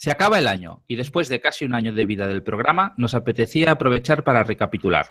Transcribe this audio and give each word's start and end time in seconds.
Se 0.00 0.10
acaba 0.10 0.38
el 0.38 0.48
año 0.48 0.82
y 0.88 0.96
después 0.96 1.28
de 1.28 1.42
casi 1.42 1.66
un 1.66 1.74
año 1.74 1.92
de 1.92 2.06
vida 2.06 2.26
del 2.26 2.42
programa, 2.42 2.94
nos 2.96 3.12
apetecía 3.12 3.72
aprovechar 3.72 4.24
para 4.24 4.44
recapitular. 4.44 5.08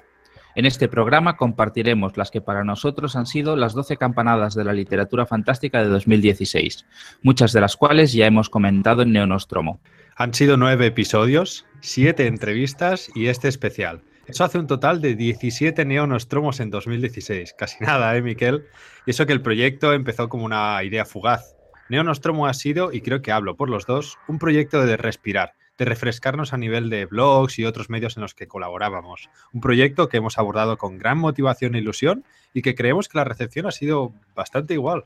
En 0.56 0.66
este 0.66 0.88
programa 0.88 1.38
compartiremos 1.38 2.18
las 2.18 2.32
que 2.32 2.42
para 2.42 2.64
nosotros 2.64 3.16
han 3.16 3.28
sido 3.28 3.56
las 3.56 3.76
12 3.76 3.98
campanadas 3.98 4.56
de 4.56 4.64
la 4.64 4.74
literatura 4.74 5.28
fantástica 5.28 5.84
de 5.84 5.90
2016, 5.90 6.88
muchas 7.22 7.54
de 7.54 7.62
las 7.62 7.78
cuales 7.78 8.14
ya 8.14 8.26
hemos 8.26 8.50
comentado 8.50 9.04
en 9.04 9.12
Neonostromo. 9.12 9.80
Han 10.16 10.34
sido 10.34 10.58
nueve 10.58 10.88
episodios, 10.88 11.68
siete 11.82 12.26
entrevistas 12.26 13.12
y 13.14 13.28
este 13.28 13.48
especial. 13.48 14.02
Eso 14.26 14.44
hace 14.44 14.58
un 14.58 14.66
total 14.66 15.02
de 15.02 15.14
17 15.14 15.86
neonostromos 15.86 16.60
en 16.62 16.72
2016. 16.72 17.54
Casi 17.54 17.84
nada, 17.84 18.18
¿eh, 18.18 18.24
Miquel? 18.24 18.66
Y 19.06 19.12
eso 19.12 19.28
que 19.28 19.34
el 19.34 19.44
proyecto 19.44 19.94
empezó 19.94 20.30
como 20.30 20.46
una 20.46 20.84
idea 20.84 21.06
fugaz. 21.06 21.59
Neonostromo 21.90 22.46
ha 22.46 22.54
sido, 22.54 22.94
y 22.94 23.02
creo 23.02 23.22
que 23.22 23.32
hablo 23.32 23.56
por 23.56 23.70
los 23.70 23.86
dos, 23.86 24.18
un 24.28 24.38
proyecto 24.38 24.86
de 24.86 24.96
respirar, 24.96 25.54
de 25.78 25.86
refrescarnos 25.86 26.54
a 26.54 26.58
nivel 26.58 26.90
de 26.90 27.06
blogs 27.06 27.58
y 27.58 27.66
otros 27.66 27.90
medios 27.90 28.16
en 28.16 28.22
los 28.22 28.36
que 28.36 28.48
colaborábamos. 28.48 29.30
Un 29.54 29.62
proyecto 29.62 30.08
que 30.08 30.18
hemos 30.18 30.38
abordado 30.38 30.78
con 30.78 31.00
gran 31.00 31.18
motivación 31.18 31.74
e 31.74 31.80
ilusión 31.80 32.24
y 32.54 32.62
que 32.62 32.76
creemos 32.76 33.10
que 33.10 33.18
la 33.18 33.24
recepción 33.24 33.66
ha 33.66 33.72
sido 33.72 34.14
bastante 34.36 34.76
igual. 34.76 35.06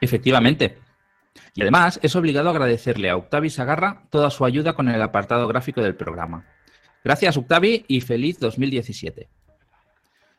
Efectivamente. 0.00 0.78
Y 1.54 1.62
además 1.62 2.00
es 2.02 2.16
obligado 2.16 2.50
agradecerle 2.50 3.08
a 3.08 3.16
Octavi 3.16 3.50
Sagarra 3.50 4.02
toda 4.10 4.30
su 4.30 4.44
ayuda 4.44 4.74
con 4.74 4.88
el 4.88 5.00
apartado 5.00 5.46
gráfico 5.46 5.80
del 5.80 5.94
programa. 5.94 6.44
Gracias, 7.04 7.36
Octavi, 7.36 7.84
y 7.86 8.00
feliz 8.00 8.38
2017. 8.40 9.28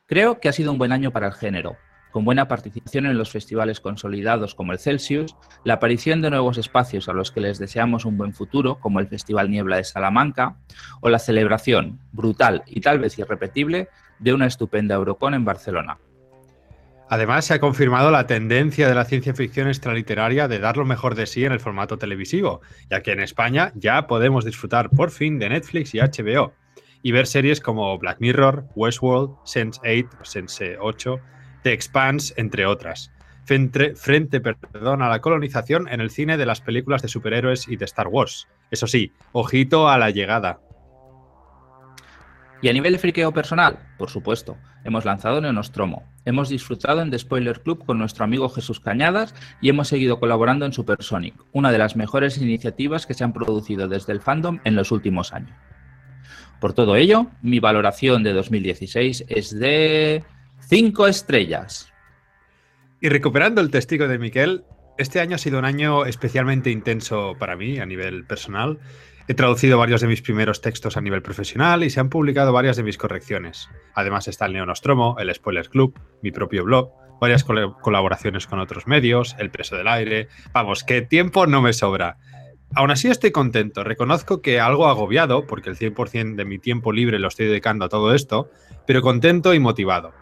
Creo 0.05 0.39
que 0.39 0.49
ha 0.49 0.53
sido 0.53 0.71
un 0.71 0.77
buen 0.77 0.91
año 0.91 1.11
para 1.11 1.27
el 1.27 1.33
género, 1.33 1.77
con 2.13 2.23
buena 2.23 2.47
participación 2.47 3.07
en 3.07 3.17
los 3.17 3.31
festivales 3.31 3.79
consolidados 3.79 4.53
como 4.53 4.71
el 4.71 4.77
Celsius, 4.77 5.35
la 5.63 5.73
aparición 5.73 6.21
de 6.21 6.29
nuevos 6.29 6.59
espacios 6.59 7.09
a 7.09 7.13
los 7.13 7.31
que 7.31 7.41
les 7.41 7.57
deseamos 7.57 8.05
un 8.05 8.17
buen 8.17 8.33
futuro, 8.33 8.79
como 8.79 8.99
el 8.99 9.07
Festival 9.07 9.49
Niebla 9.49 9.77
de 9.77 9.83
Salamanca, 9.83 10.55
o 11.01 11.09
la 11.09 11.17
celebración, 11.17 11.99
brutal 12.11 12.61
y 12.67 12.81
tal 12.81 12.99
vez 12.99 13.17
irrepetible, 13.17 13.89
de 14.19 14.31
una 14.31 14.45
estupenda 14.45 14.93
Eurocon 14.93 15.33
en 15.33 15.43
Barcelona. 15.43 15.97
Además, 17.09 17.45
se 17.45 17.55
ha 17.55 17.59
confirmado 17.59 18.11
la 18.11 18.27
tendencia 18.27 18.87
de 18.87 18.95
la 18.95 19.05
ciencia 19.05 19.33
ficción 19.33 19.67
extraliteraria 19.67 20.47
de 20.47 20.59
dar 20.59 20.77
lo 20.77 20.85
mejor 20.85 21.15
de 21.15 21.25
sí 21.25 21.43
en 21.43 21.51
el 21.51 21.59
formato 21.59 21.97
televisivo, 21.97 22.61
ya 22.91 23.01
que 23.01 23.11
en 23.11 23.21
España 23.21 23.71
ya 23.75 24.05
podemos 24.05 24.45
disfrutar 24.45 24.91
por 24.91 25.09
fin 25.09 25.39
de 25.39 25.49
Netflix 25.49 25.95
y 25.95 25.99
HBO 25.99 26.53
y 27.01 27.11
ver 27.11 27.25
series 27.25 27.59
como 27.59 27.97
Black 27.97 28.17
Mirror, 28.19 28.65
Westworld, 28.75 29.31
Sense8, 29.45 30.23
Sense 30.23 30.77
8, 30.79 31.19
The 31.63 31.73
Expanse, 31.73 32.33
entre 32.37 32.65
otras. 32.65 33.11
Frente, 33.45 34.39
perdón, 34.39 35.01
a 35.01 35.09
la 35.09 35.19
colonización 35.19 35.89
en 35.89 35.99
el 35.99 36.11
cine 36.11 36.37
de 36.37 36.45
las 36.45 36.61
películas 36.61 37.01
de 37.01 37.09
superhéroes 37.09 37.67
y 37.67 37.75
de 37.75 37.85
Star 37.85 38.07
Wars. 38.07 38.47
Eso 38.71 38.87
sí, 38.87 39.11
ojito 39.33 39.89
a 39.89 39.97
la 39.97 40.11
llegada. 40.11 40.61
Y 42.61 42.69
a 42.69 42.73
nivel 42.73 42.93
de 42.93 42.99
friqueo 42.99 43.33
personal, 43.33 43.77
por 43.97 44.09
supuesto, 44.09 44.57
hemos 44.85 45.03
lanzado 45.03 45.41
Neonostromo, 45.41 46.03
hemos 46.23 46.47
disfrutado 46.47 47.01
en 47.01 47.11
The 47.11 47.19
Spoiler 47.19 47.61
Club 47.61 47.85
con 47.85 47.97
nuestro 47.97 48.23
amigo 48.23 48.47
Jesús 48.47 48.79
Cañadas 48.79 49.35
y 49.59 49.67
hemos 49.67 49.89
seguido 49.89 50.17
colaborando 50.17 50.65
en 50.65 50.71
Supersonic, 50.71 51.35
una 51.51 51.73
de 51.73 51.79
las 51.79 51.97
mejores 51.97 52.37
iniciativas 52.37 53.05
que 53.05 53.15
se 53.15 53.25
han 53.25 53.33
producido 53.33 53.89
desde 53.89 54.13
el 54.13 54.21
fandom 54.21 54.59
en 54.63 54.77
los 54.77 54.93
últimos 54.93 55.33
años. 55.33 55.57
Por 56.61 56.71
todo 56.71 56.95
ello, 56.95 57.27
mi 57.41 57.59
valoración 57.59 58.23
de 58.23 58.31
2016 58.31 59.25
es 59.27 59.59
de 59.59 60.23
5 60.67 61.07
estrellas. 61.07 61.91
Y 63.01 63.09
recuperando 63.09 63.61
el 63.61 63.69
testigo 63.69 64.07
de 64.07 64.17
Miquel, 64.17 64.63
este 64.97 65.19
año 65.19 65.35
ha 65.35 65.39
sido 65.39 65.59
un 65.59 65.65
año 65.65 66.05
especialmente 66.05 66.69
intenso 66.69 67.35
para 67.39 67.55
mí 67.55 67.79
a 67.79 67.85
nivel 67.85 68.25
personal 68.25 68.79
He 69.25 69.35
traducido 69.35 69.77
varios 69.77 70.01
de 70.01 70.07
mis 70.07 70.21
primeros 70.21 70.59
textos 70.59 70.97
a 70.97 71.01
nivel 71.01 71.21
profesional 71.21 71.83
y 71.83 71.89
se 71.89 72.01
han 72.01 72.09
publicado 72.09 72.51
varias 72.51 72.75
de 72.75 72.83
mis 72.83 72.97
correcciones. 72.97 73.69
Además 73.93 74.27
está 74.27 74.47
el 74.47 74.53
Neonostromo, 74.53 75.15
el 75.17 75.33
Spoiler 75.33 75.69
Club, 75.69 75.97
mi 76.21 76.31
propio 76.31 76.65
blog, 76.65 76.91
varias 77.21 77.45
colaboraciones 77.45 78.47
con 78.47 78.59
otros 78.59 78.85
medios, 78.85 79.33
El 79.39 79.49
Preso 79.49 79.77
del 79.77 79.87
Aire. 79.87 80.27
Vamos, 80.51 80.83
que 80.83 81.01
tiempo 81.01 81.47
no 81.47 81.61
me 81.61 81.71
sobra. 81.71 82.17
Aún 82.75 82.91
así 82.91 83.07
estoy 83.07 83.31
contento. 83.31 83.85
Reconozco 83.85 84.41
que 84.41 84.59
algo 84.59 84.87
agobiado, 84.87 85.47
porque 85.47 85.69
el 85.69 85.77
100% 85.77 86.35
de 86.35 86.43
mi 86.43 86.59
tiempo 86.59 86.91
libre 86.91 87.17
lo 87.17 87.29
estoy 87.29 87.45
dedicando 87.45 87.85
a 87.85 87.89
todo 87.89 88.13
esto, 88.13 88.49
pero 88.85 89.01
contento 89.01 89.53
y 89.53 89.59
motivado 89.59 90.13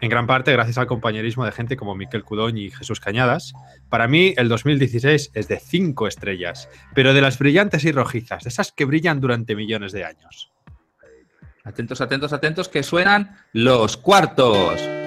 en 0.00 0.10
gran 0.10 0.26
parte 0.26 0.52
gracias 0.52 0.78
al 0.78 0.86
compañerismo 0.86 1.44
de 1.44 1.52
gente 1.52 1.76
como 1.76 1.94
Miquel 1.94 2.24
Cudoñ 2.24 2.56
y 2.56 2.70
Jesús 2.70 3.00
Cañadas. 3.00 3.54
Para 3.88 4.08
mí, 4.08 4.34
el 4.36 4.48
2016 4.48 5.30
es 5.34 5.48
de 5.48 5.58
cinco 5.58 6.06
estrellas, 6.06 6.68
pero 6.94 7.14
de 7.14 7.20
las 7.20 7.38
brillantes 7.38 7.84
y 7.84 7.92
rojizas, 7.92 8.44
de 8.44 8.50
esas 8.50 8.72
que 8.72 8.84
brillan 8.84 9.20
durante 9.20 9.56
millones 9.56 9.92
de 9.92 10.04
años. 10.04 10.52
Atentos, 11.64 12.00
atentos, 12.00 12.32
atentos, 12.32 12.68
que 12.68 12.82
suenan 12.82 13.38
los 13.52 13.96
cuartos. 13.96 15.03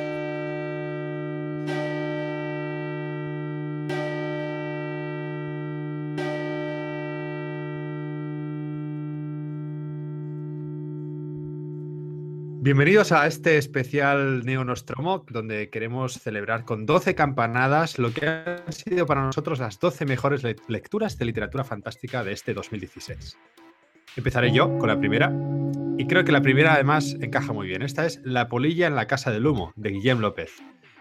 Bienvenidos 12.68 13.14
a 13.14 13.26
este 13.28 13.58
especial 13.58 14.44
Neonostromo, 14.44 15.24
donde 15.30 15.70
queremos 15.70 16.20
celebrar 16.20 16.66
con 16.66 16.86
12 16.86 17.16
campanadas 17.16 17.98
lo 17.98 18.12
que 18.12 18.28
han 18.28 18.74
sido 18.74 19.06
para 19.06 19.22
nosotros 19.22 19.60
las 19.60 19.80
12 19.80 20.06
mejores 20.06 20.44
lecturas 20.68 21.18
de 21.18 21.24
literatura 21.24 21.64
fantástica 21.64 22.26
de 22.26 22.34
este 22.34 22.54
2016. 22.54 23.38
Empezaré 24.18 24.52
yo 24.52 24.78
con 24.80 24.90
la 24.90 25.00
primera, 25.00 25.32
y 25.98 26.08
creo 26.08 26.26
que 26.26 26.34
la 26.34 26.42
primera 26.42 26.74
además 26.74 27.16
encaja 27.22 27.54
muy 27.54 27.68
bien. 27.68 27.84
Esta 27.84 28.06
es 28.06 28.20
La 28.26 28.50
polilla 28.50 28.88
en 28.88 28.96
la 28.96 29.08
casa 29.08 29.32
del 29.32 29.48
humo, 29.48 29.72
de 29.78 29.92
Guillem 29.92 30.20
López. 30.20 30.52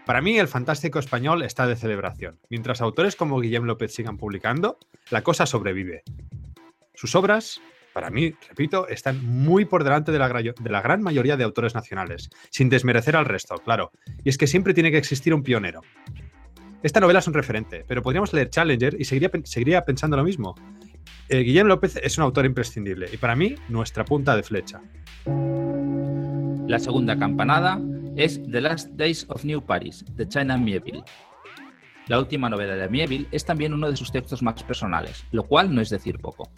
Para 0.05 0.21
mí, 0.21 0.38
el 0.38 0.47
fantástico 0.47 1.00
español 1.00 1.43
está 1.43 1.66
de 1.66 1.75
celebración. 1.75 2.38
Mientras 2.49 2.81
autores 2.81 3.16
como 3.16 3.41
Guillem 3.41 3.65
López 3.65 3.93
sigan 3.93 4.19
publicando, 4.19 4.78
la 5.10 5.22
cosa 5.22 5.47
sobrevive. 5.47 6.05
Sus 6.94 7.16
obras 7.16 7.60
para 7.97 8.11
mí, 8.11 8.34
repito, 8.47 8.87
están 8.89 9.25
muy 9.25 9.65
por 9.65 9.83
delante 9.83 10.12
de 10.12 10.19
la, 10.19 10.29
gran 10.83 11.03
mayoría 11.03 11.39
de 11.39 11.45
autores 11.45 11.75
nacionales, 11.75 12.29
sin 12.51 12.69
desmerecer 12.69 13.17
al 13.17 13.25
resto, 13.25 13.55
claro. 13.65 13.91
Y 14.23 14.29
es 14.29 14.37
que 14.37 14.47
siempre 14.47 14.75
tiene 14.75 14.91
que 14.91 14.99
existir 14.99 15.33
un 15.33 15.43
pionero. 15.43 15.81
Esta 16.83 17.01
novela 17.01 17.21
es 17.21 17.27
un 17.27 17.33
referente, 17.33 17.87
pero 17.89 18.03
podríamos 18.03 18.35
leer 18.35 18.51
Challenger 18.51 19.01
y 19.01 19.05
seguiría, 19.06 19.83
pensando 19.87 20.15
lo 20.15 20.25
mismo. 20.25 20.55
Eh, 21.31 21.65
López 21.65 21.97
es 22.03 22.19
un 22.19 22.25
autor 22.25 22.45
imprescindible 22.45 23.09
y 23.11 23.17
para 23.17 23.35
mí 23.35 23.55
nuestra 23.71 24.05
punta 24.05 24.37
de 24.37 24.43
flecha. 24.43 24.83
La 26.67 26.79
segunda 26.79 27.19
campanada 27.19 27.81
es 28.15 28.43
The 28.43 28.61
Last 28.61 28.91
Days 28.91 29.25
of 29.31 29.43
New 29.47 29.62
Paris, 29.62 30.05
de 30.15 30.29
China 30.29 30.59
Mieville. 30.59 31.03
La 32.09 32.19
última 32.19 32.51
novela 32.51 32.77
de 32.77 32.91
Mieville 32.91 33.27
es 33.31 33.47
también 33.47 33.73
uno 33.73 33.91
de 33.91 33.97
sus 33.97 34.12
textos 34.12 34.43
más 34.43 34.62
personales, 34.65 35.25
lo 35.33 35.45
cual 35.45 35.75
no 35.75 35.81
es 35.81 35.89
decir 35.89 36.19
poco. 36.19 36.51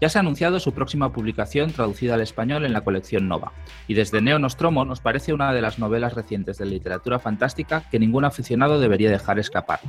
Ya 0.00 0.08
se 0.08 0.18
ha 0.18 0.20
anunciado 0.20 0.60
su 0.60 0.72
próxima 0.72 1.12
publicación 1.12 1.72
traducida 1.72 2.14
al 2.14 2.20
español 2.20 2.64
en 2.64 2.72
la 2.72 2.82
colección 2.82 3.26
Nova, 3.26 3.52
y 3.88 3.94
desde 3.94 4.20
Neo 4.20 4.38
Nostromo 4.38 4.84
nos 4.84 5.00
parece 5.00 5.32
una 5.32 5.52
de 5.52 5.60
las 5.60 5.80
novelas 5.80 6.14
recientes 6.14 6.58
de 6.58 6.66
literatura 6.66 7.18
fantástica 7.18 7.82
que 7.90 7.98
ningún 7.98 8.24
aficionado 8.24 8.78
debería 8.78 9.10
dejar 9.10 9.40
escapar. 9.40 9.80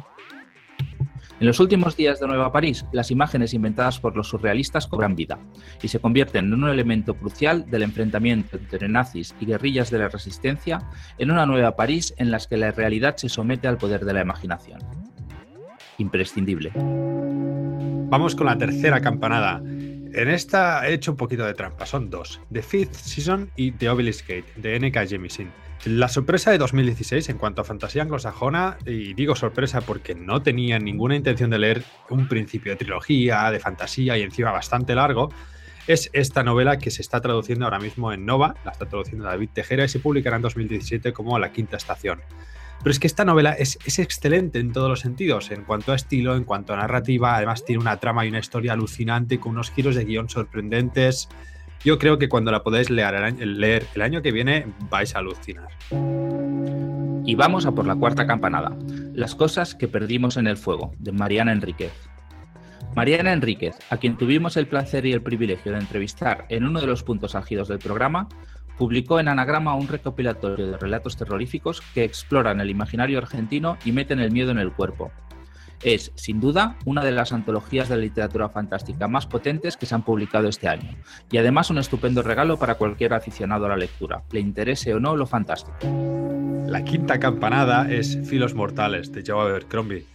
En 1.39 1.47
los 1.47 1.59
últimos 1.61 1.95
días 1.95 2.19
de 2.19 2.27
Nueva 2.27 2.51
París, 2.51 2.85
las 2.91 3.11
imágenes 3.11 3.53
inventadas 3.53 3.99
por 3.99 4.17
los 4.17 4.27
surrealistas 4.27 4.87
cobran 4.87 5.15
vida 5.15 5.39
y 5.81 5.87
se 5.87 5.99
convierten 5.99 6.45
en 6.45 6.63
un 6.63 6.69
elemento 6.69 7.13
crucial 7.13 7.69
del 7.69 7.83
enfrentamiento 7.83 8.57
entre 8.57 8.89
nazis 8.89 9.33
y 9.39 9.45
guerrillas 9.45 9.89
de 9.89 9.99
la 9.99 10.09
resistencia 10.09 10.81
en 11.17 11.31
una 11.31 11.45
Nueva 11.45 11.77
París 11.77 12.13
en 12.17 12.31
la 12.31 12.39
que 12.39 12.57
la 12.57 12.71
realidad 12.71 13.15
se 13.15 13.29
somete 13.29 13.69
al 13.69 13.77
poder 13.77 14.03
de 14.03 14.13
la 14.13 14.21
imaginación. 14.21 14.81
Imprescindible. 15.97 16.71
Vamos 18.09 18.35
con 18.35 18.47
la 18.47 18.57
tercera 18.57 18.99
campanada. 18.99 19.61
En 20.13 20.27
esta 20.27 20.87
he 20.87 20.93
hecho 20.93 21.11
un 21.11 21.17
poquito 21.17 21.45
de 21.45 21.53
trampa, 21.53 21.85
son 21.85 22.09
dos, 22.09 22.41
The 22.51 22.63
Fifth 22.63 22.95
Season 22.95 23.51
y 23.55 23.71
The 23.71 23.89
Obelisk 23.89 24.27
Gate, 24.27 24.51
de 24.55 24.75
N.K. 24.75 25.05
Jemisin. 25.05 25.51
La 25.85 26.09
sorpresa 26.09 26.51
de 26.51 26.57
2016 26.57 27.29
en 27.29 27.37
cuanto 27.37 27.61
a 27.61 27.63
fantasía 27.63 28.01
anglosajona, 28.01 28.77
y 28.85 29.13
digo 29.13 29.35
sorpresa 29.35 29.81
porque 29.81 30.15
no 30.15 30.41
tenía 30.41 30.79
ninguna 30.79 31.15
intención 31.15 31.49
de 31.51 31.59
leer 31.59 31.83
un 32.09 32.27
principio 32.27 32.71
de 32.71 32.77
trilogía, 32.77 33.51
de 33.51 33.59
fantasía 33.59 34.17
y 34.17 34.23
encima 34.23 34.51
bastante 34.51 34.95
largo, 34.95 35.29
es 35.87 36.09
esta 36.13 36.43
novela 36.43 36.77
que 36.77 36.91
se 36.91 37.01
está 37.01 37.21
traduciendo 37.21 37.65
ahora 37.65 37.79
mismo 37.79 38.11
en 38.11 38.25
Nova, 38.25 38.55
la 38.65 38.71
está 38.71 38.87
traduciendo 38.87 39.25
David 39.25 39.49
Tejera 39.53 39.85
y 39.85 39.89
se 39.89 39.99
publicará 39.99 40.35
en 40.35 40.41
2017 40.41 41.13
como 41.13 41.37
La 41.39 41.51
Quinta 41.51 41.77
Estación. 41.77 42.19
Pero 42.81 42.91
es 42.91 42.99
que 42.99 43.07
esta 43.07 43.25
novela 43.25 43.51
es, 43.53 43.77
excelente 43.99 44.59
en 44.59 44.71
todos 44.71 44.89
los 44.89 45.01
sentidos, 45.01 45.51
en 45.51 45.65
cuanto 45.65 45.91
a 45.91 45.95
estilo, 45.95 46.35
en 46.35 46.45
cuanto 46.45 46.73
a 46.73 46.77
narrativa, 46.77 47.35
además 47.35 47.65
tiene 47.65 47.81
una 47.81 47.97
trama 47.97 48.25
y 48.25 48.29
una 48.29 48.39
historia 48.39 48.73
alucinante 48.73 49.39
con 49.39 49.53
unos 49.53 49.71
giros 49.71 49.95
de 49.95 50.05
guion 50.05 50.29
sorprendentes. 50.29 51.27
Yo 51.83 51.99
creo 51.99 52.17
que 52.17 52.29
cuando 52.29 52.51
la 52.51 52.63
podáis 52.63 52.89
leer 52.89 53.15
el, 53.39 53.59
leer 53.59 53.85
el 53.95 54.01
año 54.01 54.21
que 54.21 54.31
viene 54.31 54.65
vais 54.89 55.13
a 55.15 55.19
alucinar. 55.19 55.67
Y 57.25 57.35
vamos 57.35 57.65
a 57.65 57.71
por 57.73 57.85
la 57.85 57.95
cuarta 57.95 58.25
campanada, 58.25 58.75
Las 59.13 59.35
cosas 59.35 59.75
que 59.75 59.87
perdimos 59.87 60.37
en 60.37 60.47
el 60.47 60.57
fuego, 60.57 60.93
de 60.99 61.11
Mariana 61.11 61.51
Enríquez. 61.51 61.91
Mariana 62.95 63.33
Enríquez, 63.33 63.75
a 63.89 63.97
quien 63.97 64.17
tuvimos 64.17 64.57
el 64.57 64.67
placer 64.67 65.05
y 65.05 65.11
el 65.11 65.21
privilegio 65.21 65.73
de 65.73 65.77
entrevistar 65.77 66.45
en 66.49 66.65
uno 66.65 66.81
de 66.81 66.87
los 66.87 67.03
puntos 67.03 67.35
álgidos 67.35 67.67
del 67.67 67.79
programa, 67.79 68.27
publicó 68.79 69.19
en 69.19 69.27
Anagrama 69.27 69.75
un 69.75 69.89
recopilatorio 69.89 70.71
de 70.71 70.77
relatos 70.77 71.17
terroríficos 71.17 71.81
que 71.93 72.05
exploran 72.05 72.61
el 72.61 72.69
imaginario 72.69 73.17
argentino 73.17 73.77
y 73.83 73.91
meten 73.91 74.21
el 74.21 74.31
miedo 74.31 74.51
en 74.51 74.57
el 74.57 74.71
cuerpo. 74.71 75.11
Es, 75.83 76.13
sin 76.15 76.39
duda, 76.39 76.77
una 76.85 77.03
de 77.03 77.11
las 77.11 77.33
antologías 77.33 77.89
de 77.89 77.97
la 77.97 78.03
literatura 78.03 78.47
fantástica 78.47 79.09
más 79.09 79.27
potentes 79.27 79.75
que 79.75 79.85
se 79.85 79.95
han 79.95 80.03
publicado 80.03 80.47
este 80.47 80.69
año, 80.69 80.95
y 81.29 81.37
además 81.37 81.69
un 81.69 81.77
estupendo 81.77 82.23
regalo 82.23 82.57
para 82.57 82.75
cualquier 82.75 83.13
aficionado 83.13 83.65
a 83.65 83.69
la 83.69 83.77
lectura, 83.77 84.23
le 84.31 84.39
interese 84.39 84.93
o 84.93 84.99
no 85.01 85.17
lo 85.17 85.27
fantástico. 85.27 85.77
La 86.65 86.83
quinta 86.85 87.19
campanada 87.19 87.91
es 87.91 88.17
Filos 88.29 88.53
Mortales, 88.53 89.11
de 89.11 89.23
Joe 89.27 89.41
Abercrombie. 89.41 90.05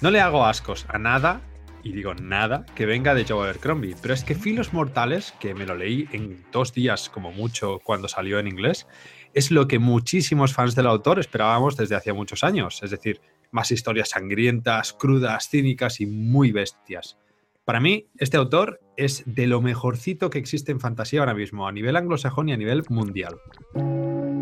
No 0.00 0.10
le 0.10 0.20
hago 0.20 0.46
ascos 0.46 0.86
a 0.88 0.98
nada 0.98 1.42
y 1.86 1.92
digo 1.92 2.14
nada 2.14 2.66
que 2.74 2.84
venga 2.84 3.14
de 3.14 3.24
Joe 3.24 3.44
Abercrombie, 3.44 3.94
pero 4.02 4.12
es 4.12 4.24
que 4.24 4.34
Filos 4.34 4.72
Mortales, 4.72 5.32
que 5.38 5.54
me 5.54 5.66
lo 5.66 5.76
leí 5.76 6.08
en 6.12 6.44
dos 6.50 6.72
días 6.72 7.08
como 7.08 7.30
mucho 7.30 7.78
cuando 7.84 8.08
salió 8.08 8.40
en 8.40 8.48
inglés, 8.48 8.88
es 9.34 9.52
lo 9.52 9.68
que 9.68 9.78
muchísimos 9.78 10.52
fans 10.52 10.74
del 10.74 10.88
autor 10.88 11.20
esperábamos 11.20 11.76
desde 11.76 11.94
hacía 11.94 12.12
muchos 12.12 12.42
años, 12.42 12.82
es 12.82 12.90
decir, 12.90 13.20
más 13.52 13.70
historias 13.70 14.10
sangrientas, 14.10 14.92
crudas, 14.92 15.48
cínicas 15.48 16.00
y 16.00 16.06
muy 16.06 16.50
bestias. 16.50 17.18
Para 17.64 17.78
mí, 17.78 18.08
este 18.18 18.36
autor 18.36 18.80
es 18.96 19.22
de 19.26 19.46
lo 19.46 19.60
mejorcito 19.60 20.28
que 20.28 20.38
existe 20.38 20.72
en 20.72 20.80
fantasía 20.80 21.20
ahora 21.20 21.34
mismo, 21.34 21.68
a 21.68 21.72
nivel 21.72 21.94
anglosajón 21.94 22.48
y 22.48 22.52
a 22.52 22.56
nivel 22.56 22.82
mundial. 22.88 23.36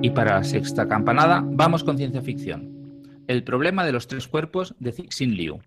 Y 0.01 0.11
para 0.11 0.37
la 0.37 0.45
sexta 0.45 0.89
campanada, 0.89 1.43
vamos 1.45 1.85
con 1.85 1.99
ciencia 1.99 2.23
ficción. 2.23 2.75
El 3.27 3.45
problema 3.45 3.85
de 3.85 3.93
los 3.93 4.07
tres 4.07 4.29
cuerpos 4.29 4.75
de 4.79 4.93
Cixin 4.93 5.35
Liu, 5.35 5.61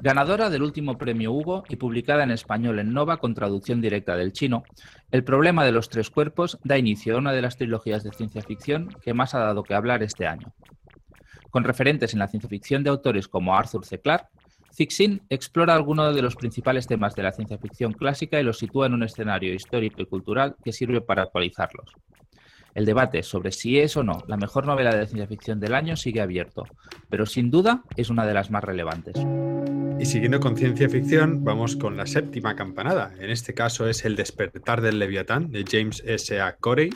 Ganadora 0.00 0.48
del 0.48 0.62
último 0.62 0.96
premio 0.96 1.32
Hugo 1.32 1.64
y 1.68 1.74
publicada 1.74 2.22
en 2.22 2.30
español 2.30 2.78
en 2.78 2.92
Nova 2.92 3.16
con 3.16 3.34
traducción 3.34 3.80
directa 3.80 4.16
del 4.16 4.32
chino, 4.32 4.62
El 5.10 5.24
problema 5.24 5.64
de 5.64 5.72
los 5.72 5.88
tres 5.88 6.08
cuerpos 6.08 6.56
da 6.62 6.78
inicio 6.78 7.16
a 7.16 7.18
una 7.18 7.32
de 7.32 7.42
las 7.42 7.56
trilogías 7.56 8.04
de 8.04 8.12
ciencia 8.12 8.42
ficción 8.42 8.90
que 9.02 9.12
más 9.12 9.34
ha 9.34 9.40
dado 9.40 9.64
que 9.64 9.74
hablar 9.74 10.04
este 10.04 10.28
año. 10.28 10.54
Con 11.50 11.64
referentes 11.64 12.12
en 12.12 12.20
la 12.20 12.28
ciencia 12.28 12.48
ficción 12.48 12.84
de 12.84 12.90
autores 12.90 13.26
como 13.26 13.56
Arthur 13.56 13.84
C. 13.84 14.00
Clarke, 14.00 14.28
Cixin 14.72 15.22
explora 15.30 15.74
algunos 15.74 16.14
de 16.14 16.22
los 16.22 16.36
principales 16.36 16.86
temas 16.86 17.16
de 17.16 17.24
la 17.24 17.32
ciencia 17.32 17.58
ficción 17.58 17.92
clásica 17.92 18.38
y 18.38 18.44
los 18.44 18.58
sitúa 18.58 18.86
en 18.86 18.94
un 18.94 19.02
escenario 19.02 19.52
histórico 19.52 20.00
y 20.00 20.06
cultural 20.06 20.54
que 20.62 20.72
sirve 20.72 21.00
para 21.00 21.22
actualizarlos. 21.22 21.92
El 22.74 22.84
debate 22.84 23.22
sobre 23.22 23.52
si 23.52 23.78
es 23.78 23.96
o 23.96 24.02
no 24.02 24.22
la 24.28 24.36
mejor 24.36 24.66
novela 24.66 24.94
de 24.94 25.06
ciencia 25.06 25.26
ficción 25.26 25.60
del 25.60 25.74
año 25.74 25.96
sigue 25.96 26.20
abierto, 26.20 26.64
pero 27.08 27.26
sin 27.26 27.50
duda 27.50 27.82
es 27.96 28.10
una 28.10 28.26
de 28.26 28.34
las 28.34 28.50
más 28.50 28.62
relevantes. 28.64 29.14
Y 30.00 30.06
siguiendo 30.06 30.38
con 30.38 30.56
ciencia 30.56 30.88
ficción, 30.88 31.42
vamos 31.42 31.74
con 31.74 31.96
la 31.96 32.06
séptima 32.06 32.54
campanada. 32.54 33.12
En 33.18 33.30
este 33.30 33.52
caso 33.52 33.88
es 33.88 34.04
El 34.04 34.14
despertar 34.14 34.80
del 34.80 35.00
Leviatán 35.00 35.50
de 35.50 35.64
James 35.68 36.04
S. 36.06 36.40
A. 36.40 36.54
Corey. 36.54 36.90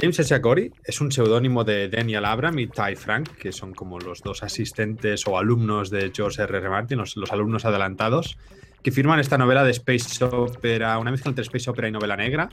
James 0.00 0.18
S. 0.18 0.34
A. 0.34 0.40
Corey 0.40 0.70
es 0.84 1.02
un 1.02 1.12
seudónimo 1.12 1.62
de 1.64 1.90
Daniel 1.90 2.24
Abram 2.24 2.58
y 2.58 2.68
Ty 2.68 2.96
Frank, 2.96 3.28
que 3.36 3.52
son 3.52 3.74
como 3.74 3.98
los 3.98 4.22
dos 4.22 4.42
asistentes 4.42 5.26
o 5.26 5.36
alumnos 5.36 5.90
de 5.90 6.10
George 6.14 6.40
R. 6.40 6.56
R. 6.56 6.70
Martin, 6.70 6.96
los, 6.96 7.16
los 7.18 7.30
alumnos 7.32 7.66
adelantados, 7.66 8.38
que 8.82 8.92
firman 8.92 9.20
esta 9.20 9.36
novela 9.36 9.62
de 9.62 9.72
Space 9.72 10.24
Opera, 10.24 10.98
una 10.98 11.10
mezcla 11.10 11.28
entre 11.28 11.42
Space 11.42 11.68
Opera 11.68 11.88
y 11.88 11.92
novela 11.92 12.16
negra. 12.16 12.48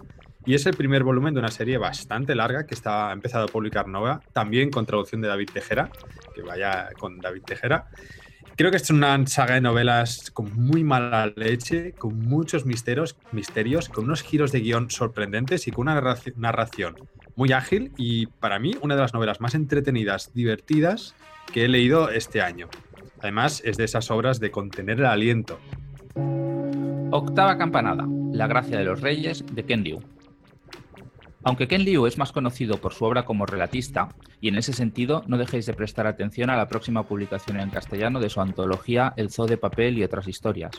Y 0.49 0.55
es 0.55 0.65
el 0.65 0.73
primer 0.73 1.03
volumen 1.03 1.35
de 1.35 1.41
una 1.41 1.51
serie 1.51 1.77
bastante 1.77 2.33
larga 2.33 2.65
que 2.65 2.73
está 2.73 3.11
empezado 3.11 3.45
a 3.45 3.47
publicar 3.49 3.87
Nova, 3.87 4.19
también 4.33 4.71
con 4.71 4.83
traducción 4.83 5.21
de 5.21 5.27
David 5.27 5.51
Tejera, 5.53 5.91
que 6.33 6.41
vaya 6.41 6.89
con 6.97 7.19
David 7.19 7.43
Tejera. 7.43 7.85
Creo 8.55 8.71
que 8.71 8.77
es 8.77 8.89
una 8.89 9.27
saga 9.27 9.53
de 9.53 9.61
novelas 9.61 10.31
con 10.31 10.51
muy 10.59 10.83
mala 10.83 11.31
leche, 11.35 11.93
con 11.93 12.17
muchos 12.17 12.65
misterios, 12.65 13.15
misterios 13.31 13.89
con 13.89 14.05
unos 14.05 14.23
giros 14.23 14.51
de 14.51 14.61
guion 14.61 14.89
sorprendentes 14.89 15.67
y 15.67 15.71
con 15.71 15.87
una 15.87 16.17
narración 16.35 16.95
muy 17.35 17.51
ágil 17.51 17.91
y 17.95 18.25
para 18.25 18.57
mí 18.57 18.75
una 18.81 18.95
de 18.95 19.01
las 19.01 19.13
novelas 19.13 19.41
más 19.41 19.53
entretenidas, 19.53 20.33
divertidas 20.33 21.13
que 21.53 21.65
he 21.65 21.67
leído 21.67 22.09
este 22.09 22.41
año. 22.41 22.69
Además, 23.19 23.61
es 23.63 23.77
de 23.77 23.83
esas 23.83 24.09
obras 24.09 24.39
de 24.39 24.49
contener 24.49 24.97
el 24.97 25.05
aliento. 25.05 25.59
Octava 27.11 27.55
campanada, 27.55 28.07
La 28.33 28.47
gracia 28.47 28.79
de 28.79 28.85
los 28.85 29.01
reyes, 29.01 29.45
de 29.53 29.63
Ken 29.63 29.83
Liu. 29.83 30.01
Aunque 31.44 31.68
Ken 31.68 31.83
Liu 31.83 32.06
es 32.06 32.18
más 32.18 32.31
conocido 32.31 32.77
por 32.77 32.94
su 32.94 33.06
obra 33.06 33.24
como 33.24 33.45
relatista, 33.45 34.09
y 34.41 34.50
en 34.50 34.57
ese 34.57 34.74
sentido 34.74 35.24
no 35.27 35.38
dejéis 35.38 35.65
de 35.65 35.74
prestar 35.74 36.06
atención 36.06 36.50
a 36.50 36.57
la 36.57 36.68
próxima 36.68 37.03
publicación 37.03 37.59
en 37.59 37.69
castellano 37.69 38.19
de 38.19 38.30
su 38.30 38.41
antología 38.41 39.13
El 39.15 39.31
zoo 39.31 39.47
de 39.47 39.57
papel 39.57 39.97
y 39.97 40.03
otras 40.03 40.27
historias. 40.27 40.71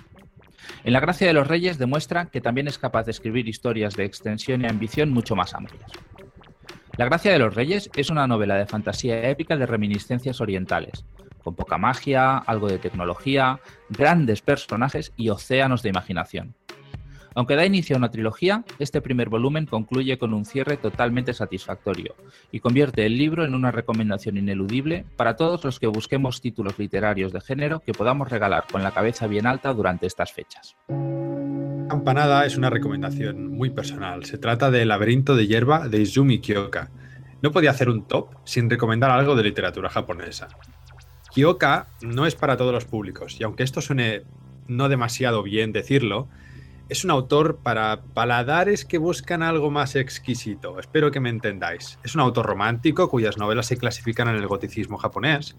En 0.85 0.93
La 0.93 1.01
gracia 1.01 1.27
de 1.27 1.33
los 1.33 1.47
reyes 1.47 1.79
demuestra 1.79 2.27
que 2.27 2.43
también 2.43 2.69
es 2.69 2.79
capaz 2.79 3.05
de 3.05 3.12
escribir 3.12 3.49
historias 3.49 3.95
de 3.95 4.05
extensión 4.05 4.62
y 4.62 4.67
ambición 4.67 5.11
mucho 5.11 5.35
más 5.35 5.55
amplias. 5.55 5.91
La 6.97 7.06
gracia 7.06 7.33
de 7.33 7.39
los 7.39 7.55
reyes 7.55 7.91
es 7.97 8.11
una 8.11 8.27
novela 8.27 8.56
de 8.56 8.67
fantasía 8.67 9.31
épica 9.31 9.56
de 9.56 9.65
reminiscencias 9.65 10.43
orientales, 10.43 11.06
con 11.43 11.55
poca 11.55 11.79
magia, 11.79 12.37
algo 12.37 12.69
de 12.69 12.79
tecnología, 12.79 13.61
grandes 13.89 14.43
personajes 14.43 15.13
y 15.17 15.31
océanos 15.31 15.83
de 15.83 15.89
imaginación. 15.89 16.55
Aunque 17.41 17.57
da 17.57 17.65
inicio 17.65 17.97
a 17.97 17.99
una 17.99 18.11
trilogía, 18.11 18.67
este 18.79 19.01
primer 19.01 19.31
volumen 19.31 19.65
concluye 19.65 20.19
con 20.19 20.35
un 20.35 20.45
cierre 20.45 20.77
totalmente 20.77 21.33
satisfactorio 21.33 22.15
y 22.53 22.61
convierte 22.61 23.07
el 23.07 23.17
libro 23.17 23.47
en 23.47 23.55
una 23.55 23.71
recomendación 23.71 24.37
ineludible 24.37 25.07
para 25.17 25.37
todos 25.37 25.65
los 25.65 25.81
que 25.81 25.87
busquemos 25.87 26.43
títulos 26.43 26.79
literarios 26.79 27.33
de 27.33 27.41
género 27.41 27.81
que 27.81 27.95
podamos 27.95 28.29
regalar 28.29 28.67
con 28.71 28.83
la 28.83 28.91
cabeza 28.91 29.27
bien 29.27 29.47
alta 29.47 29.73
durante 29.73 30.07
estas 30.07 30.35
fechas. 30.35 30.77
Campanada 31.89 32.45
es 32.45 32.59
una 32.59 32.69
recomendación 32.69 33.49
muy 33.57 33.71
personal. 33.71 34.27
Se 34.27 34.37
trata 34.37 34.71
de 34.71 34.85
Laberinto 34.85 35.35
de 35.35 35.47
hierba 35.47 35.89
de 35.89 36.03
Izumi 36.03 36.41
Kyoka. 36.41 36.91
No 37.41 37.53
podía 37.53 37.71
hacer 37.71 37.89
un 37.89 38.07
top 38.07 38.35
sin 38.45 38.69
recomendar 38.69 39.11
algo 39.11 39.35
de 39.35 39.45
literatura 39.45 39.89
japonesa. 39.89 40.49
Kyoka 41.35 41.87
no 42.03 42.27
es 42.27 42.35
para 42.35 42.59
todos 42.59 42.75
los 42.75 42.85
públicos, 42.85 43.41
y 43.41 43.45
aunque 43.45 43.63
esto 43.63 43.81
suene 43.81 44.25
no 44.69 44.91
demasiado 44.91 45.43
bien 45.43 45.73
decirlo, 45.73 46.29
es 46.91 47.05
un 47.05 47.13
autor 47.13 47.59
para 47.63 48.03
paladares 48.03 48.85
que 48.85 48.99
buscan 48.99 49.45
algo 49.45 49.71
más 49.71 49.95
exquisito. 49.95 50.81
Espero 50.81 51.13
que 51.13 51.21
me 51.21 51.31
entendáis. 51.31 52.01
Es 52.03 52.17
un 52.17 52.21
autor 52.21 52.47
romántico 52.47 53.09
cuyas 53.09 53.39
novelas 53.39 53.67
se 53.67 53.77
clasifican 53.77 54.29
en 54.29 54.35
el 54.35 54.49
goticismo 54.49 54.99
japonés. 54.99 55.57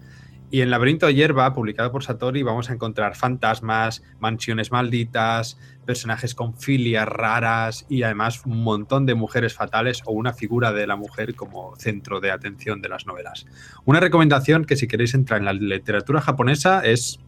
Y 0.50 0.60
en 0.60 0.68
Laberinto 0.68 1.06
de 1.06 1.14
Hierba, 1.14 1.54
publicado 1.54 1.90
por 1.90 2.04
Satori, 2.04 2.42
vamos 2.42 2.68
a 2.68 2.74
encontrar 2.74 3.16
fantasmas, 3.16 4.02
mansiones 4.20 4.70
malditas, 4.70 5.58
personajes 5.86 6.34
con 6.34 6.54
filias 6.54 7.08
raras 7.08 7.86
y 7.88 8.02
además 8.02 8.44
un 8.44 8.62
montón 8.62 9.06
de 9.06 9.14
mujeres 9.14 9.54
fatales 9.54 10.02
o 10.04 10.12
una 10.12 10.34
figura 10.34 10.74
de 10.74 10.86
la 10.86 10.96
mujer 10.96 11.34
como 11.34 11.74
centro 11.76 12.20
de 12.20 12.30
atención 12.30 12.82
de 12.82 12.90
las 12.90 13.06
novelas. 13.06 13.46
Una 13.86 14.00
recomendación 14.00 14.66
que 14.66 14.76
si 14.76 14.86
queréis 14.86 15.14
entrar 15.14 15.40
en 15.40 15.46
la 15.46 15.54
literatura 15.54 16.20
japonesa 16.20 16.84
es, 16.84 17.18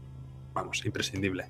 vamos, 0.52 0.84
imprescindible. 0.84 1.46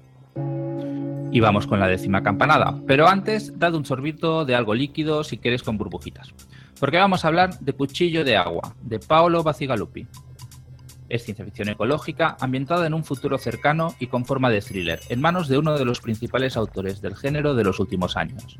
Y 1.34 1.40
vamos 1.40 1.66
con 1.66 1.80
la 1.80 1.88
décima 1.88 2.22
campanada. 2.22 2.78
Pero 2.86 3.08
antes, 3.08 3.58
dad 3.58 3.74
un 3.74 3.84
sorbito 3.84 4.44
de 4.44 4.54
algo 4.54 4.72
líquido 4.72 5.24
si 5.24 5.38
queréis 5.38 5.64
con 5.64 5.76
burbujitas. 5.76 6.32
Porque 6.78 6.98
vamos 6.98 7.24
a 7.24 7.28
hablar 7.28 7.58
de 7.58 7.72
Cuchillo 7.72 8.22
de 8.22 8.36
Agua, 8.36 8.76
de 8.80 9.00
Paolo 9.00 9.42
Bacigalupi. 9.42 10.06
Es 11.08 11.24
ciencia 11.24 11.44
ficción 11.44 11.70
ecológica 11.70 12.36
ambientada 12.38 12.86
en 12.86 12.94
un 12.94 13.02
futuro 13.02 13.36
cercano 13.36 13.96
y 13.98 14.06
con 14.06 14.24
forma 14.24 14.48
de 14.48 14.60
thriller, 14.60 15.00
en 15.08 15.20
manos 15.20 15.48
de 15.48 15.58
uno 15.58 15.76
de 15.76 15.84
los 15.84 16.00
principales 16.00 16.56
autores 16.56 17.00
del 17.02 17.16
género 17.16 17.56
de 17.56 17.64
los 17.64 17.80
últimos 17.80 18.16
años. 18.16 18.56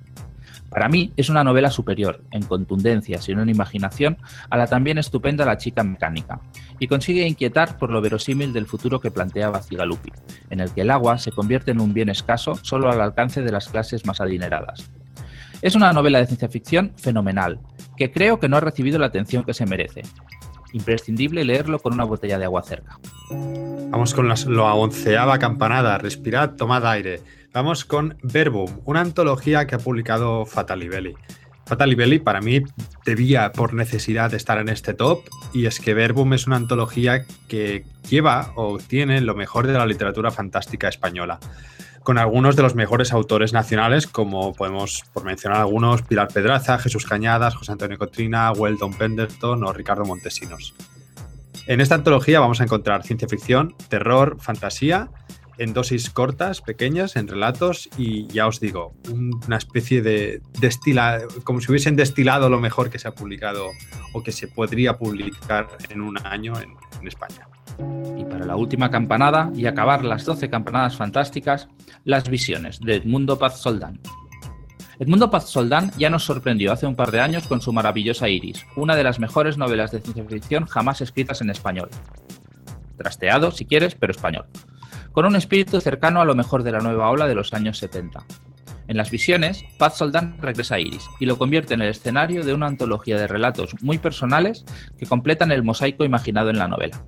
Para 0.75 0.89
mí 0.89 1.13
es 1.17 1.29
una 1.29 1.45
novela 1.45 1.71
superior, 1.71 2.21
en 2.33 2.43
contundencia, 2.43 3.23
sino 3.23 3.43
en 3.43 3.49
imaginación, 3.49 4.19
a 4.51 4.57
la 4.57 4.67
también 4.67 4.99
estupenda 4.99 5.45
La 5.45 5.57
chica 5.57 5.85
mecánica, 5.85 6.41
y 6.81 6.89
consigue 6.89 7.29
inquietar 7.29 7.79
por 7.79 7.91
lo 7.91 8.01
verosímil 8.01 8.53
del 8.53 8.67
futuro 8.67 9.01
que 9.01 9.13
plantea 9.13 9.51
Bacigalupi, 9.51 10.11
en 10.51 10.59
el 10.59 10.73
que 10.73 10.81
el 10.81 10.91
agua 10.91 11.19
se 11.19 11.31
convierte 11.31 11.71
en 11.71 11.81
un 11.81 11.95
bien 11.95 12.09
escaso 12.09 12.59
solo 12.63 12.91
al 12.91 13.01
alcance 13.01 13.41
de 13.43 13.53
las 13.53 13.69
clases 13.69 14.05
más 14.05 14.21
adineradas. 14.21 14.91
Es 15.63 15.77
una 15.77 15.93
novela 15.93 16.19
de 16.19 16.27
ciencia 16.27 16.49
ficción 16.49 16.93
fenomenal, 16.97 17.61
que 17.97 18.11
creo 18.11 18.41
que 18.41 18.49
no 18.49 18.57
ha 18.57 18.61
recibido 18.61 18.99
la 18.99 19.07
atención 19.07 19.45
que 19.45 19.55
se 19.55 19.67
merece. 19.67 20.03
Imprescindible 20.73 21.45
leerlo 21.45 21.79
con 21.79 21.95
una 21.95 22.03
botella 22.03 22.37
de 22.37 22.47
agua 22.47 22.65
cerca. 22.65 22.99
Vamos 23.31 24.13
con 24.13 24.27
la 24.27 24.75
onceava 24.75 25.39
campanada. 25.39 25.99
Respirad, 25.99 26.57
tomad 26.57 26.85
aire. 26.85 27.21
Vamos 27.55 27.85
con 27.85 28.19
Verbum, 28.25 28.81
una 28.85 29.01
antología 29.01 29.65
que 29.69 29.77
ha 29.77 29.79
publicado 29.79 30.45
Fatalibelli. 30.45 31.15
Fatalibelli 31.67 32.19
para 32.19 32.41
mí 32.41 32.65
debía 33.07 33.53
por 33.53 33.75
necesidad 33.75 34.35
estar 34.35 34.59
en 34.59 34.69
este 34.69 34.93
top 34.93 35.21
y 35.53 35.67
es 35.67 35.79
que 35.79 35.95
Verbum 35.95 36.33
es 36.33 36.49
una 36.49 36.57
antología 36.57 37.25
que 37.47 37.85
lleva 38.11 38.51
o 38.57 38.79
tiene 38.79 39.21
lo 39.21 39.37
mejor 39.37 39.69
de 39.69 39.75
la 39.75 39.87
literatura 39.87 40.33
fantástica 40.33 40.89
española 40.89 41.39
con 42.03 42.19
algunos 42.19 42.57
de 42.57 42.63
los 42.63 42.75
mejores 42.75 43.13
autores 43.13 43.53
nacionales, 43.53 44.09
como 44.09 44.53
podemos, 44.53 45.05
por 45.13 45.25
mencionar 45.25 45.61
algunos, 45.61 46.03
Pilar 46.03 46.29
Pedraza, 46.35 46.77
Jesús 46.79 47.07
Cañadas, 47.07 47.55
José 47.55 47.71
Antonio 47.71 47.99
Cotrina, 47.99 48.51
Weldon 48.51 48.95
Penderton 48.95 49.63
o 49.63 49.73
Ricardo 49.73 50.05
Montesinos. 50.05 50.75
En 51.69 51.81
esta 51.81 51.95
antología 51.95 52.41
vamos 52.41 52.61
a 52.61 52.65
encontrar 52.65 53.05
ciencia 53.05 53.29
ficción, 53.29 53.77
terror, 53.89 54.39
fantasía 54.41 55.09
en 55.59 55.73
dosis 55.73 56.11
cortas, 56.11 56.61
pequeñas, 56.61 57.17
en 57.17 57.29
relatos, 57.29 57.89
y 57.97 58.27
ya 58.29 58.47
os 58.47 58.61
digo, 58.61 58.95
una 59.47 59.57
especie 59.57 60.03
de 60.03 60.43
destila, 60.61 61.23
como 61.45 61.61
si 61.61 61.71
hubiesen 61.71 61.97
destilado 61.97 62.49
lo 62.49 62.61
mejor 62.61 62.91
que 62.91 62.99
se 62.99 63.09
ha 63.09 63.15
publicado 63.15 63.71
o 64.13 64.23
que 64.23 64.33
se 64.33 64.49
podría 64.49 64.97
publicar 64.99 65.69
en 65.91 66.01
un 66.01 66.19
año 66.27 66.55
en, 66.61 66.75
España. 67.07 67.47
Y 68.17 68.25
para 68.25 68.47
la 68.47 68.57
última 68.57 68.91
campanada 68.91 69.51
y 69.55 69.67
acabar 69.67 70.07
las 70.07 70.25
12 70.25 70.49
campanadas 70.49 70.97
fantásticas, 70.97 71.69
las 72.05 72.31
visiones 72.31 72.81
de 72.81 72.95
Edmundo 72.95 73.39
Paz 73.39 73.61
Soldán. 73.61 74.01
Edmundo 74.99 75.31
Paz 75.31 75.51
Soldán 75.51 75.91
ya 75.99 76.09
nos 76.09 76.25
sorprendió 76.25 76.73
hace 76.73 76.87
un 76.87 76.97
par 76.97 77.11
de 77.11 77.21
años 77.21 77.47
con 77.47 77.61
su 77.61 77.75
maravillosa 77.75 78.31
Iris, 78.31 78.65
una 78.75 78.97
de 78.97 79.05
las 79.05 79.19
mejores 79.19 79.59
novelas 79.59 79.91
de 79.91 80.01
ciencia 80.01 80.25
ficción 80.25 80.65
jamás 80.65 81.03
escritas 81.03 81.43
en 81.43 81.51
español. 81.51 81.91
Trasteado, 82.97 83.51
si 83.51 83.67
quieres, 83.67 83.95
pero 83.95 84.13
español. 84.13 84.47
Con 85.15 85.27
un 85.27 85.37
espíritu 85.37 85.81
cercano 85.81 86.21
a 86.21 86.25
lo 86.25 86.35
mejor 86.35 86.65
de 86.65 86.73
la 86.73 86.81
nueva 86.81 87.09
ola 87.09 87.29
de 87.29 87.37
los 87.37 87.55
años 87.55 87.79
70. 87.79 88.25
En 88.89 88.97
las 88.97 89.13
visiones, 89.13 89.65
Paz 89.79 89.97
Soldán 89.97 90.39
regresa 90.41 90.75
a 90.75 90.81
Iris 90.81 91.07
y 91.21 91.27
lo 91.27 91.39
convierte 91.39 91.75
en 91.75 91.83
el 91.83 91.91
escenario 91.91 92.45
de 92.45 92.53
una 92.53 92.67
antología 92.67 93.17
de 93.17 93.29
relatos 93.29 93.77
muy 93.81 93.99
personales 93.99 94.65
que 94.99 95.07
completan 95.07 95.53
el 95.53 95.63
mosaico 95.63 96.05
imaginado 96.05 96.51
en 96.51 96.59
la 96.59 96.67
novela. 96.67 97.05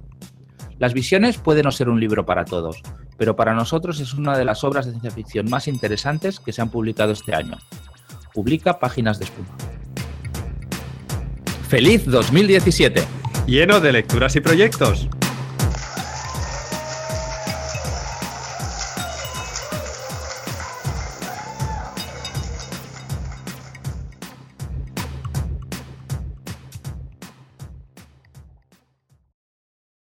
Las 0.78 0.94
visiones 0.94 1.38
puede 1.38 1.64
no 1.64 1.72
ser 1.72 1.88
un 1.88 1.98
libro 1.98 2.24
para 2.24 2.44
todos, 2.44 2.80
pero 3.18 3.34
para 3.34 3.54
nosotros 3.54 3.98
es 3.98 4.14
una 4.14 4.38
de 4.38 4.44
las 4.44 4.62
obras 4.62 4.86
de 4.86 4.92
ciencia 4.92 5.10
ficción 5.10 5.50
más 5.50 5.66
interesantes 5.66 6.38
que 6.38 6.52
se 6.52 6.62
han 6.62 6.70
publicado 6.70 7.10
este 7.10 7.34
año. 7.34 7.58
Publica 8.32 8.78
Páginas 8.78 9.18
de 9.18 9.24
Espuma. 9.24 9.48
¡Feliz 11.68 12.06
2017! 12.06 13.02
Lleno 13.48 13.80
de 13.80 13.90
lecturas 13.90 14.36
y 14.36 14.40
proyectos. 14.40 15.08